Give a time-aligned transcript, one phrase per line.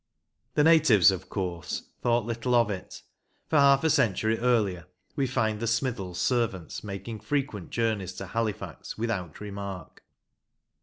[0.55, 3.03] The natives, of course, thought little of it,
[3.47, 8.97] for half a century earlier we find the Smithells' servants making frequent journeys to Halifax
[8.97, 10.03] without remark.